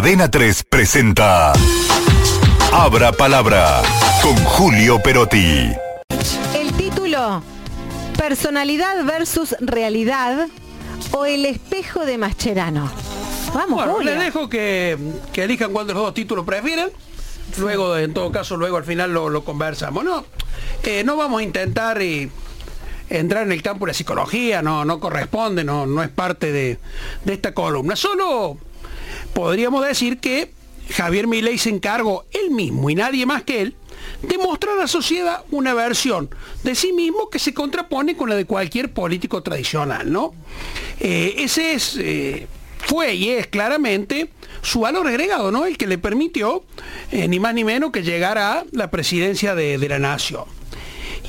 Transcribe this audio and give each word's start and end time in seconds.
Adena 0.00 0.30
3 0.30 0.64
presenta 0.64 1.52
Abra 2.72 3.12
Palabra 3.12 3.82
con 4.22 4.34
Julio 4.46 4.98
Perotti. 5.02 5.68
El 6.54 6.72
título, 6.72 7.42
Personalidad 8.16 9.04
versus 9.04 9.54
Realidad 9.60 10.48
o 11.12 11.26
El 11.26 11.44
espejo 11.44 12.06
de 12.06 12.16
Mascherano. 12.16 12.90
Vamos, 13.52 13.76
Bueno, 13.76 13.92
Julio. 13.96 14.14
les 14.14 14.24
dejo 14.24 14.48
que, 14.48 14.96
que 15.34 15.44
elijan 15.44 15.70
cuál 15.70 15.86
de 15.86 15.92
los 15.92 16.02
dos 16.02 16.14
títulos 16.14 16.46
prefieren. 16.46 16.88
Luego, 17.58 17.94
en 17.98 18.14
todo 18.14 18.32
caso, 18.32 18.56
luego 18.56 18.78
al 18.78 18.84
final 18.84 19.12
lo, 19.12 19.28
lo 19.28 19.44
conversamos. 19.44 20.02
No, 20.02 20.24
Eh, 20.82 21.04
no 21.04 21.18
vamos 21.18 21.40
a 21.40 21.44
intentar 21.44 22.00
eh, 22.00 22.30
entrar 23.10 23.42
en 23.42 23.52
el 23.52 23.60
campo 23.60 23.84
de 23.84 23.90
la 23.90 23.94
psicología, 23.94 24.62
no, 24.62 24.86
no 24.86 24.98
corresponde, 24.98 25.62
no, 25.62 25.84
no 25.84 26.02
es 26.02 26.08
parte 26.08 26.52
de, 26.52 26.78
de 27.26 27.32
esta 27.34 27.52
columna. 27.52 27.96
Solo 27.96 28.56
podríamos 29.34 29.84
decir 29.84 30.18
que 30.18 30.52
Javier 30.90 31.26
Milei 31.26 31.58
se 31.58 31.70
encargó 31.70 32.24
él 32.32 32.50
mismo 32.50 32.90
y 32.90 32.94
nadie 32.94 33.26
más 33.26 33.42
que 33.42 33.62
él 33.62 33.74
de 34.22 34.38
mostrar 34.38 34.76
a 34.76 34.80
la 34.80 34.86
sociedad 34.86 35.44
una 35.50 35.74
versión 35.74 36.30
de 36.62 36.74
sí 36.74 36.92
mismo 36.92 37.30
que 37.30 37.38
se 37.38 37.54
contrapone 37.54 38.16
con 38.16 38.28
la 38.28 38.36
de 38.36 38.44
cualquier 38.44 38.92
político 38.92 39.42
tradicional, 39.42 40.10
¿no? 40.10 40.34
Eh, 40.98 41.34
ese 41.38 41.74
es, 41.74 41.96
eh, 41.98 42.46
fue 42.78 43.14
y 43.14 43.30
es 43.30 43.46
claramente 43.46 44.30
su 44.62 44.80
valor 44.80 45.06
agregado, 45.06 45.50
¿no? 45.50 45.66
El 45.66 45.78
que 45.78 45.86
le 45.86 45.98
permitió, 45.98 46.64
eh, 47.12 47.28
ni 47.28 47.40
más 47.40 47.54
ni 47.54 47.64
menos, 47.64 47.92
que 47.92 48.02
llegara 48.02 48.52
a 48.52 48.64
la 48.72 48.90
presidencia 48.90 49.54
de, 49.54 49.78
de 49.78 49.88
la 49.88 49.98
nación. 49.98 50.44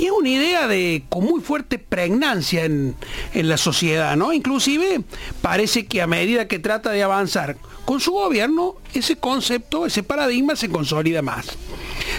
Y 0.01 0.05
es 0.05 0.11
una 0.11 0.29
idea 0.29 0.67
de 0.67 1.03
con 1.09 1.25
muy 1.25 1.41
fuerte 1.41 1.77
pregnancia 1.77 2.65
en, 2.65 2.95
en 3.35 3.47
la 3.47 3.57
sociedad, 3.57 4.17
¿no? 4.17 4.33
Inclusive 4.33 5.01
parece 5.43 5.85
que 5.85 6.01
a 6.01 6.07
medida 6.07 6.47
que 6.47 6.57
trata 6.57 6.89
de 6.89 7.03
avanzar 7.03 7.55
con 7.85 7.99
su 7.99 8.13
gobierno, 8.13 8.77
ese 8.95 9.17
concepto, 9.17 9.85
ese 9.85 10.01
paradigma 10.01 10.55
se 10.55 10.69
consolida 10.69 11.21
más. 11.21 11.55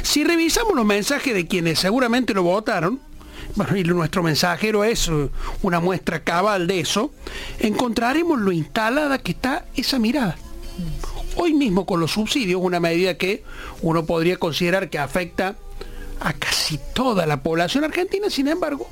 Si 0.04 0.22
revisamos 0.22 0.76
los 0.76 0.84
mensajes 0.86 1.34
de 1.34 1.48
quienes 1.48 1.80
seguramente 1.80 2.34
lo 2.34 2.44
votaron, 2.44 3.00
bueno, 3.56 3.76
y 3.76 3.82
nuestro 3.82 4.22
mensajero 4.22 4.84
es 4.84 5.08
eh, 5.08 5.28
una 5.62 5.80
muestra 5.80 6.22
cabal 6.22 6.68
de 6.68 6.78
eso, 6.78 7.12
encontraremos 7.58 8.38
lo 8.38 8.52
instalada 8.52 9.18
que 9.18 9.32
está 9.32 9.64
esa 9.74 9.98
mirada. 9.98 10.36
Hoy 11.34 11.52
mismo 11.52 11.84
con 11.84 11.98
los 11.98 12.12
subsidios, 12.12 12.60
una 12.62 12.78
medida 12.78 13.18
que 13.18 13.42
uno 13.80 14.06
podría 14.06 14.36
considerar 14.36 14.88
que 14.88 15.00
afecta 15.00 15.56
a 16.20 16.32
casi 16.32 16.78
toda 16.94 17.26
la 17.26 17.42
población 17.42 17.84
argentina, 17.84 18.30
sin 18.30 18.48
embargo, 18.48 18.88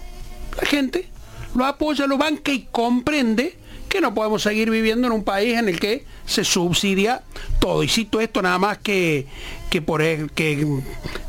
la 0.61 0.67
gente 0.67 1.09
lo 1.55 1.65
apoya, 1.65 2.07
lo 2.07 2.19
banca 2.19 2.53
y 2.53 2.69
comprende 2.71 3.57
que 3.89 4.01
no 4.01 4.15
podemos 4.15 4.43
seguir 4.43 4.71
viviendo 4.71 5.09
en 5.09 5.13
un 5.13 5.25
país 5.25 5.59
en 5.59 5.69
el 5.69 5.81
que 5.81 6.05
se 6.25 6.45
subsidia 6.45 7.23
todo. 7.59 7.83
Y 7.83 7.89
cito 7.89 8.21
esto 8.21 8.41
nada 8.41 8.59
más 8.59 8.79
que, 8.79 9.27
que, 9.69 9.83
por, 9.83 10.01
e- 10.01 10.29
que 10.35 10.65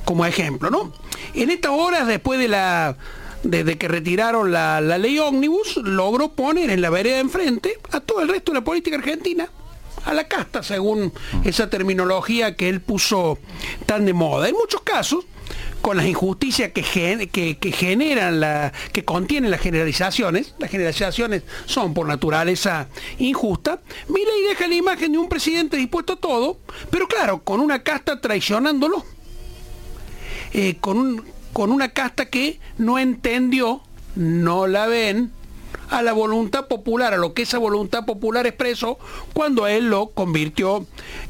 como 0.06 0.26
ejemplo, 0.26 0.70
¿no? 0.70 0.94
En 1.34 1.50
estas 1.50 1.72
horas, 1.72 2.08
después 2.08 2.40
de 2.40 2.48
la 2.48 2.98
desde 3.44 3.80
que 3.80 3.88
retiraron 3.88 4.52
la, 4.52 4.80
la 4.82 5.00
ley 5.00 5.18
ómnibus, 5.18 5.78
logró 5.78 6.34
poner 6.34 6.70
en 6.70 6.82
la 6.82 6.92
vereda 6.92 7.16
de 7.16 7.22
enfrente 7.22 7.80
a 7.90 8.00
todo 8.00 8.22
el 8.22 8.30
resto 8.30 8.52
de 8.52 8.60
la 8.60 8.64
política 8.64 8.98
argentina 8.98 9.50
a 10.06 10.14
la 10.14 10.28
casta, 10.28 10.62
según 10.62 11.12
esa 11.44 11.68
terminología 11.68 12.56
que 12.56 12.70
él 12.70 12.82
puso 12.82 13.40
tan 13.88 14.06
de 14.06 14.14
moda. 14.14 14.48
En 14.48 14.56
muchos 14.56 14.82
casos, 14.82 15.26
con 15.82 15.98
las 15.98 16.06
injusticias 16.06 16.72
que, 16.72 16.84
gen- 16.84 17.28
que, 17.30 17.58
que 17.58 17.72
generan, 17.72 18.40
la, 18.40 18.72
que 18.94 19.04
contienen 19.04 19.52
las 19.52 19.62
generalizaciones, 19.62 20.54
las 20.60 20.70
generalizaciones 20.70 21.44
son 21.66 21.94
por 21.94 22.08
naturaleza 22.08 22.88
injusta, 23.18 23.82
Milei 24.08 24.44
deja 24.50 24.68
la 24.68 24.76
imagen 24.76 25.12
de 25.12 25.18
un 25.18 25.28
presidente 25.30 25.78
dispuesto 25.78 26.14
a 26.14 26.16
todo, 26.18 26.60
pero 26.90 27.08
claro, 27.08 27.44
con 27.44 27.60
una 27.60 27.84
casta 27.84 28.22
traicionándolo, 28.22 29.04
eh, 30.54 30.78
con, 30.80 30.98
un- 30.98 31.26
con 31.54 31.72
una 31.72 31.90
casta 31.90 32.28
que 32.30 32.60
no 32.78 33.00
entendió, 33.00 33.82
no 34.16 34.68
la 34.68 34.88
ven, 34.88 35.32
a 35.90 36.02
la 36.02 36.14
voluntad 36.14 36.68
popular, 36.68 37.14
a 37.14 37.18
lo 37.18 37.34
que 37.34 37.42
esa 37.42 37.58
voluntad 37.58 38.06
popular 38.06 38.48
expresó 38.48 38.98
cuando 39.34 39.68
él 39.68 39.90
lo 39.90 40.12
convirtió 40.12 40.86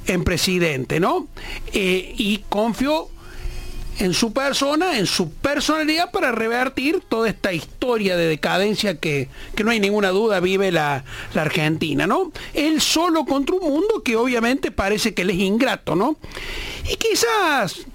en 0.06 0.24
presidente, 0.24 1.00
¿no? 1.00 1.28
Eh, 1.74 2.14
y 2.16 2.44
confió 2.50 3.08
en 4.00 4.14
su 4.14 4.34
persona, 4.34 4.98
en 4.98 5.06
su 5.06 5.32
personalidad 5.32 6.12
para 6.12 6.32
revertir 6.32 7.02
toda 7.08 7.30
esta 7.30 7.54
historia 7.54 8.18
de 8.18 8.28
decadencia 8.28 8.98
que, 8.98 9.30
que 9.56 9.64
no 9.64 9.72
hay 9.72 9.80
ninguna 9.80 10.10
duda 10.10 10.40
vive 10.40 10.72
la, 10.72 11.04
la 11.34 11.42
Argentina, 11.44 12.08
¿no? 12.08 12.32
Él 12.54 12.82
solo 12.82 13.26
contra 13.26 13.56
un 13.56 13.64
mundo 13.64 14.02
que 14.04 14.16
obviamente 14.16 14.72
parece 14.72 15.14
que 15.14 15.26
le 15.26 15.34
es 15.34 15.40
ingrato, 15.40 15.96
¿no? 15.96 16.18
Y 16.92 16.96
quizás 16.96 17.86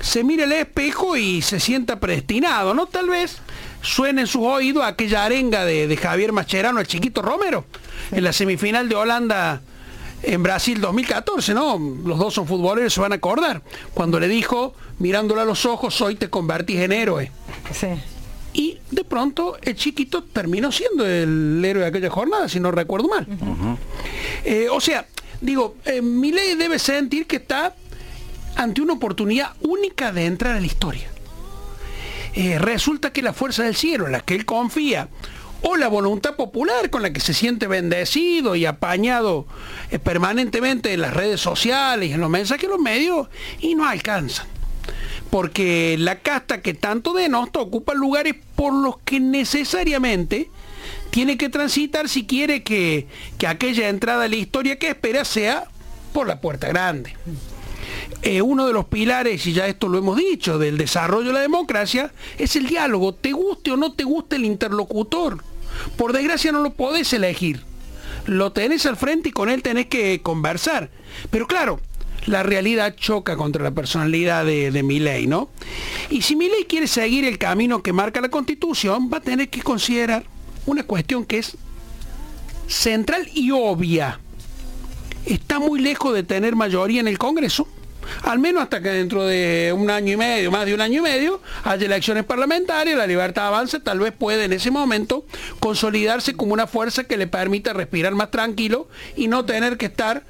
se 0.00 0.22
mire 0.22 0.44
al 0.44 0.52
espejo 0.52 1.16
y 1.16 1.40
se 1.40 1.60
sienta 1.60 1.98
predestinado, 1.98 2.74
¿no? 2.74 2.86
Tal 2.86 3.08
vez 3.08 3.38
suene 3.80 4.22
en 4.22 4.26
sus 4.26 4.42
oídos 4.42 4.84
aquella 4.84 5.24
arenga 5.24 5.64
de, 5.64 5.86
de 5.86 5.96
Javier 5.96 6.32
Mascherano, 6.32 6.80
el 6.80 6.86
chiquito 6.86 7.22
Romero, 7.22 7.64
en 8.12 8.24
la 8.24 8.32
semifinal 8.32 8.88
de 8.88 8.96
Holanda 8.96 9.62
en 10.26 10.42
Brasil 10.42 10.80
2014, 10.80 11.54
¿no? 11.54 11.78
Los 12.04 12.18
dos 12.18 12.34
son 12.34 12.46
futboleros, 12.46 12.92
se 12.92 13.00
van 13.00 13.12
a 13.12 13.16
acordar. 13.16 13.62
Cuando 13.92 14.18
le 14.18 14.28
dijo, 14.28 14.74
mirándole 14.98 15.42
a 15.42 15.44
los 15.44 15.66
ojos, 15.66 16.00
hoy 16.00 16.16
te 16.16 16.30
convertís 16.30 16.80
en 16.80 16.92
héroe. 16.92 17.30
Sí. 17.72 17.88
Y 18.52 18.78
de 18.90 19.04
pronto 19.04 19.56
el 19.62 19.74
chiquito 19.74 20.22
terminó 20.22 20.70
siendo 20.70 21.04
el 21.04 21.62
héroe 21.64 21.82
de 21.82 21.88
aquella 21.88 22.10
jornada, 22.10 22.48
si 22.48 22.60
no 22.60 22.70
recuerdo 22.70 23.08
mal. 23.08 23.26
Eh, 24.44 24.68
o 24.70 24.80
sea, 24.80 25.06
digo, 25.40 25.76
eh, 25.84 26.00
Milei 26.00 26.54
debe 26.54 26.78
sentir 26.78 27.26
que 27.26 27.36
está 27.36 27.74
ante 28.56 28.80
una 28.80 28.92
oportunidad 28.92 29.54
única 29.60 30.12
de 30.12 30.26
entrar 30.26 30.56
a 30.56 30.60
la 30.60 30.66
historia. 30.66 31.08
Eh, 32.34 32.58
resulta 32.58 33.12
que 33.12 33.22
la 33.22 33.32
fuerza 33.32 33.64
del 33.64 33.74
cielo 33.74 34.06
en 34.06 34.12
la 34.12 34.20
que 34.20 34.34
él 34.34 34.44
confía, 34.44 35.08
o 35.66 35.76
la 35.76 35.88
voluntad 35.88 36.36
popular 36.36 36.90
con 36.90 37.00
la 37.00 37.10
que 37.10 37.20
se 37.20 37.32
siente 37.32 37.66
bendecido 37.66 38.54
y 38.54 38.66
apañado 38.66 39.46
eh, 39.90 39.98
permanentemente 39.98 40.92
en 40.92 41.00
las 41.00 41.14
redes 41.14 41.40
sociales, 41.40 42.12
en 42.12 42.20
los 42.20 42.28
mensajes, 42.28 42.64
en 42.64 42.70
los 42.70 42.80
medios, 42.80 43.28
y 43.60 43.74
no 43.74 43.88
alcanzan. 43.88 44.46
Porque 45.30 45.96
la 45.98 46.20
casta 46.20 46.60
que 46.60 46.74
tanto 46.74 47.14
denota 47.14 47.60
ocupa 47.60 47.94
lugares 47.94 48.34
por 48.54 48.74
los 48.74 48.98
que 49.06 49.20
necesariamente 49.20 50.50
tiene 51.08 51.38
que 51.38 51.48
transitar 51.48 52.10
si 52.10 52.26
quiere 52.26 52.62
que, 52.62 53.06
que 53.38 53.46
aquella 53.46 53.88
entrada 53.88 54.24
a 54.24 54.28
la 54.28 54.36
historia 54.36 54.78
que 54.78 54.88
espera 54.88 55.24
sea 55.24 55.64
por 56.12 56.26
la 56.26 56.42
puerta 56.42 56.68
grande. 56.68 57.16
Eh, 58.20 58.42
uno 58.42 58.66
de 58.66 58.74
los 58.74 58.84
pilares, 58.84 59.46
y 59.46 59.54
ya 59.54 59.66
esto 59.66 59.88
lo 59.88 59.96
hemos 59.96 60.18
dicho, 60.18 60.58
del 60.58 60.76
desarrollo 60.76 61.28
de 61.28 61.34
la 61.34 61.40
democracia, 61.40 62.12
es 62.38 62.54
el 62.54 62.66
diálogo. 62.66 63.14
Te 63.14 63.32
guste 63.32 63.72
o 63.72 63.78
no 63.78 63.94
te 63.94 64.04
guste 64.04 64.36
el 64.36 64.44
interlocutor. 64.44 65.42
Por 65.96 66.12
desgracia 66.12 66.52
no 66.52 66.60
lo 66.60 66.72
podés 66.72 67.12
elegir. 67.12 67.62
Lo 68.26 68.52
tenés 68.52 68.86
al 68.86 68.96
frente 68.96 69.28
y 69.28 69.32
con 69.32 69.50
él 69.50 69.62
tenés 69.62 69.86
que 69.86 70.20
conversar. 70.22 70.90
Pero 71.30 71.46
claro, 71.46 71.80
la 72.26 72.42
realidad 72.42 72.94
choca 72.96 73.36
contra 73.36 73.62
la 73.62 73.70
personalidad 73.70 74.46
de, 74.46 74.70
de 74.70 74.82
Milei, 74.82 75.26
¿no? 75.26 75.50
Y 76.10 76.22
si 76.22 76.36
Milei 76.36 76.64
quiere 76.64 76.86
seguir 76.86 77.24
el 77.24 77.38
camino 77.38 77.82
que 77.82 77.92
marca 77.92 78.20
la 78.20 78.30
Constitución, 78.30 79.10
va 79.12 79.18
a 79.18 79.22
tener 79.22 79.50
que 79.50 79.62
considerar 79.62 80.24
una 80.66 80.84
cuestión 80.84 81.24
que 81.24 81.38
es 81.38 81.56
central 82.66 83.28
y 83.34 83.50
obvia. 83.50 84.20
Está 85.26 85.58
muy 85.58 85.80
lejos 85.80 86.14
de 86.14 86.22
tener 86.22 86.56
mayoría 86.56 87.00
en 87.00 87.08
el 87.08 87.18
Congreso, 87.18 87.68
al 88.22 88.38
menos 88.38 88.62
hasta 88.62 88.80
que 88.80 88.90
dentro 88.90 89.24
de 89.24 89.74
un 89.76 89.90
año 89.90 90.12
y 90.12 90.16
medio, 90.16 90.50
más 90.50 90.66
de 90.66 90.74
un 90.74 90.80
año 90.80 91.00
y 91.00 91.02
medio, 91.02 91.40
haya 91.64 91.86
elecciones 91.86 92.24
parlamentarias, 92.24 92.96
la 92.96 93.06
libertad 93.06 93.48
avance, 93.48 93.80
tal 93.80 94.00
vez 94.00 94.12
puede 94.12 94.44
en 94.44 94.52
ese 94.52 94.70
momento 94.70 95.26
consolidarse 95.60 96.34
como 96.34 96.52
una 96.52 96.66
fuerza 96.66 97.04
que 97.04 97.16
le 97.16 97.26
permita 97.26 97.72
respirar 97.72 98.14
más 98.14 98.30
tranquilo 98.30 98.88
y 99.16 99.28
no 99.28 99.44
tener 99.44 99.76
que 99.76 99.86
estar 99.86 100.22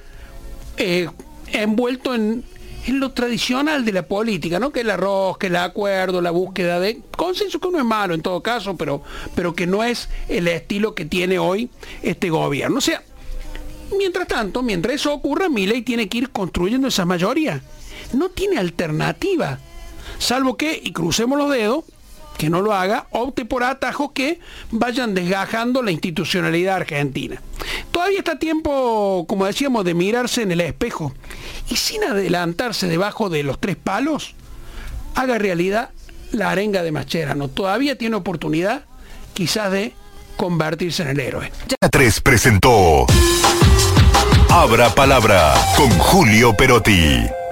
eh, 0.76 1.08
envuelto 1.52 2.14
en, 2.14 2.44
en 2.86 3.00
lo 3.00 3.12
tradicional 3.12 3.84
de 3.84 3.92
la 3.92 4.06
política, 4.06 4.58
¿no? 4.58 4.70
Que 4.70 4.80
el 4.80 4.90
arroz, 4.90 5.38
que 5.38 5.46
el 5.46 5.56
acuerdo, 5.56 6.20
la 6.20 6.30
búsqueda 6.30 6.80
de 6.80 7.00
consenso, 7.16 7.60
que 7.60 7.70
no 7.70 7.78
es 7.78 7.84
malo 7.84 8.14
en 8.14 8.22
todo 8.22 8.42
caso, 8.42 8.76
pero, 8.76 9.02
pero 9.34 9.54
que 9.54 9.66
no 9.66 9.82
es 9.82 10.08
el 10.28 10.48
estilo 10.48 10.94
que 10.94 11.04
tiene 11.04 11.38
hoy 11.38 11.70
este 12.02 12.30
gobierno. 12.30 12.80
Sea, 12.80 13.02
mientras 13.98 14.28
tanto, 14.28 14.62
mientras 14.62 14.96
eso 14.96 15.12
ocurra, 15.12 15.48
Milei 15.48 15.82
tiene 15.82 16.08
que 16.08 16.18
ir 16.18 16.30
construyendo 16.30 16.88
esa 16.88 17.04
mayoría. 17.04 17.62
No 18.12 18.28
tiene 18.28 18.58
alternativa. 18.58 19.58
Salvo 20.18 20.56
que, 20.56 20.80
y 20.82 20.92
crucemos 20.92 21.38
los 21.38 21.50
dedos, 21.50 21.84
que 22.36 22.50
no 22.50 22.62
lo 22.62 22.72
haga, 22.72 23.06
opte 23.10 23.44
por 23.44 23.62
atajos 23.62 24.10
que 24.12 24.40
vayan 24.70 25.14
desgajando 25.14 25.82
la 25.82 25.92
institucionalidad 25.92 26.76
argentina. 26.76 27.40
Todavía 27.90 28.18
está 28.18 28.38
tiempo, 28.38 29.24
como 29.28 29.46
decíamos, 29.46 29.84
de 29.84 29.94
mirarse 29.94 30.42
en 30.42 30.52
el 30.52 30.60
espejo 30.60 31.14
y 31.70 31.76
sin 31.76 32.02
adelantarse 32.04 32.88
debajo 32.88 33.30
de 33.30 33.44
los 33.44 33.60
tres 33.60 33.76
palos, 33.76 34.34
haga 35.14 35.38
realidad 35.38 35.90
la 36.32 36.50
arenga 36.50 36.82
de 36.82 36.92
Mascherano. 36.92 37.48
Todavía 37.48 37.96
tiene 37.96 38.16
oportunidad 38.16 38.84
quizás 39.32 39.70
de 39.70 39.92
convertirse 40.36 41.02
en 41.02 41.08
el 41.10 41.20
héroe. 41.20 41.52
3 41.90 42.20
presentó 42.20 43.06
Abra 44.56 44.88
Palabra 44.88 45.52
con 45.76 45.90
Julio 45.98 46.54
Perotti. 46.54 47.43